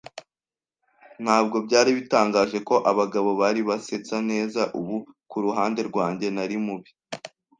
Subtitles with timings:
[1.23, 4.97] Ntabwo byari bitangaje ko abagabo bari basetsa neza ubu.
[5.29, 6.91] Ku ruhande rwanjye, nari mubi